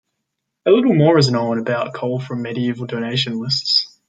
A 0.65 0.71
little 0.71 0.95
more 0.95 1.19
is 1.19 1.29
known 1.29 1.59
about 1.59 1.93
Kol 1.93 2.19
from 2.19 2.41
medieval 2.41 2.87
donation 2.87 3.39
lists. 3.39 3.99